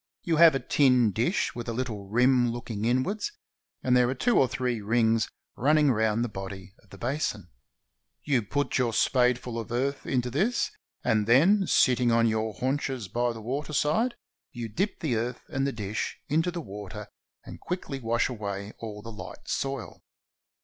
[0.23, 3.33] You have a tin dish with a little rim looking inwards,
[3.83, 7.51] and there are two or three rings running round the body of the basin.
[8.23, 10.71] You put your spadeful of earth into this,
[11.03, 14.15] and then, sit ting on your haunches by the water side,
[14.51, 17.07] you dip the earth and the dish into the water
[17.45, 20.01] and quickly wash away all the light soil.